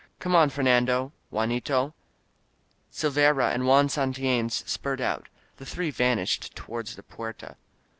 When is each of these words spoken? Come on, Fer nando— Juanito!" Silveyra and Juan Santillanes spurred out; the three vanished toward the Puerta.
Come 0.17 0.35
on, 0.35 0.49
Fer 0.49 0.63
nando— 0.63 1.11
Juanito!" 1.29 1.93
Silveyra 2.91 3.53
and 3.53 3.67
Juan 3.67 3.87
Santillanes 3.87 4.67
spurred 4.67 4.99
out; 4.99 5.29
the 5.57 5.65
three 5.67 5.91
vanished 5.91 6.55
toward 6.55 6.87
the 6.87 7.03
Puerta. 7.03 7.55